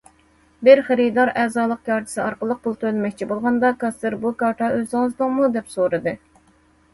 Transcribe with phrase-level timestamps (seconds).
[0.67, 6.17] بىر خېرىدار ئەزالىق كارتىسى ئارقىلىق پۇل تۆلىمەكچى بولغاندا، كاسسىر:‹‹ بۇ كارتا ئۆزىڭىزنىڭمۇ؟›› دەپ سورىدى.